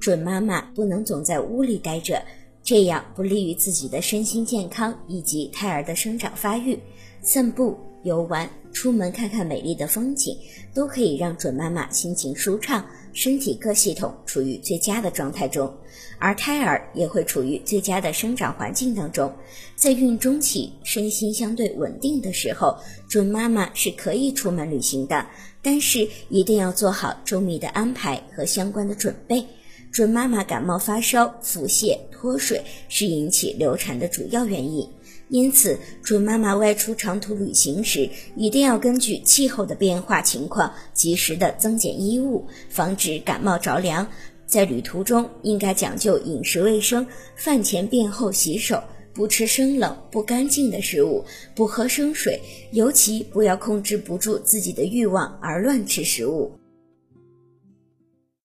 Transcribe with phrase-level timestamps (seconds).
[0.00, 2.22] 准妈妈不能总在屋里待着，
[2.62, 6.78] 这样不利于自己的身心健康以及胎儿的生长发育。
[7.20, 10.36] 散步、游玩、出门看看美丽的风景，
[10.74, 15.72] 都可以让准妈妈心情舒畅，身体各系统处于最佳的状态中，
[16.18, 19.32] 而胎儿也会处于最佳的生长环境当中。
[19.76, 22.76] 在孕中期身心相对稳定的时候，
[23.08, 25.24] 准妈妈是可以出门旅行的，
[25.62, 29.44] 但是一定要做好周密的安排和相关的准备。
[29.92, 34.88] 准妈妈感冒发烧、腹泻、脱水是引起流产的主要原因。
[35.28, 44.06] 因此，准妈妈外出长途旅行时，一定要根据气候的变化情况，及时的增减衣物，防止感冒着凉。
[44.46, 51.22] 在旅途中，应该讲究饮食卫生，饭前便后洗手，不吃生冷不干净的食物，
[51.54, 52.40] 不喝生水，
[52.72, 56.50] 尤其不要控制不住自己的欲望而乱吃食物。